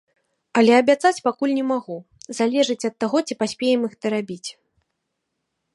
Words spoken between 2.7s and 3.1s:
ад